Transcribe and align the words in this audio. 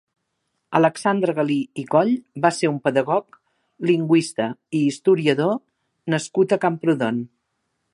Alexandre 0.77 1.35
Galí 1.39 1.57
i 1.81 1.83
Coll 1.91 2.09
va 2.47 2.51
ser 2.61 2.71
un 2.71 2.81
pedagog, 2.87 3.39
lingüista 3.93 4.49
i 4.81 4.85
historiador 4.89 5.57
nascut 6.17 6.57
a 6.61 6.65
Camprodon. 6.69 7.27